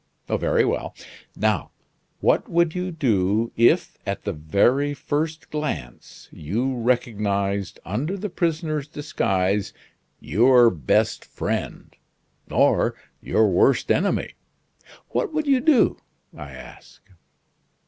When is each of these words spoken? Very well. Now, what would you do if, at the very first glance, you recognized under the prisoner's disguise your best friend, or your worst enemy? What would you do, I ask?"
Very 0.27 0.65
well. 0.65 0.95
Now, 1.35 1.69
what 2.21 2.49
would 2.49 2.73
you 2.73 2.89
do 2.89 3.51
if, 3.55 3.99
at 4.03 4.23
the 4.23 4.33
very 4.33 4.95
first 4.95 5.51
glance, 5.51 6.27
you 6.31 6.75
recognized 6.75 7.79
under 7.85 8.17
the 8.17 8.27
prisoner's 8.27 8.87
disguise 8.87 9.73
your 10.19 10.71
best 10.71 11.23
friend, 11.23 11.95
or 12.49 12.95
your 13.21 13.47
worst 13.49 13.91
enemy? 13.91 14.33
What 15.09 15.31
would 15.35 15.45
you 15.45 15.59
do, 15.61 15.97
I 16.35 16.49
ask?" 16.49 17.03